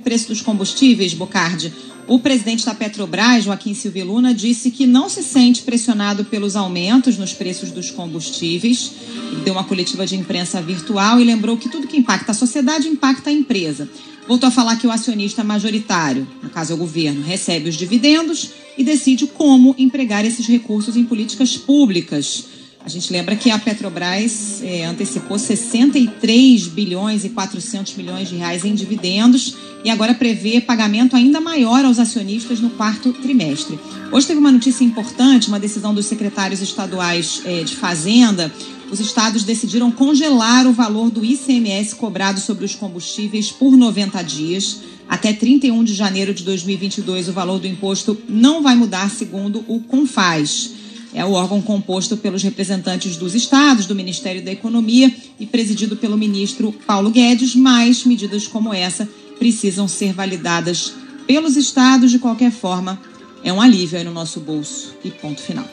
[0.00, 1.72] preço dos combustíveis, Bocardi,
[2.10, 7.16] o presidente da Petrobras, Joaquim Silvio Luna, disse que não se sente pressionado pelos aumentos
[7.16, 8.92] nos preços dos combustíveis.
[9.30, 12.88] Ele deu uma coletiva de imprensa virtual e lembrou que tudo que impacta a sociedade
[12.88, 13.88] impacta a empresa.
[14.26, 18.50] Voltou a falar que o acionista majoritário, no caso é o governo, recebe os dividendos
[18.76, 22.44] e decide como empregar esses recursos em políticas públicas.
[22.82, 28.64] A gente lembra que a Petrobras é, antecipou 63 bilhões e 400 milhões de reais
[28.64, 29.54] em dividendos
[29.84, 33.78] e agora prevê pagamento ainda maior aos acionistas no quarto trimestre.
[34.10, 38.52] Hoje teve uma notícia importante, uma decisão dos secretários estaduais é, de Fazenda.
[38.90, 44.80] Os estados decidiram congelar o valor do ICMS cobrado sobre os combustíveis por 90 dias.
[45.06, 49.80] Até 31 de janeiro de 2022, o valor do imposto não vai mudar, segundo o
[49.80, 50.79] CONFAS
[51.12, 56.16] é o órgão composto pelos representantes dos estados, do Ministério da Economia e presidido pelo
[56.16, 60.92] ministro Paulo Guedes, mas medidas como essa precisam ser validadas
[61.26, 63.00] pelos estados de qualquer forma.
[63.42, 64.94] É um alívio aí no nosso bolso.
[65.02, 65.66] E ponto final.